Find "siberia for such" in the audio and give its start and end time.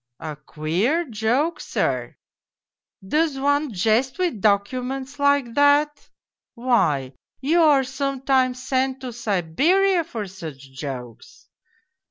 9.13-10.71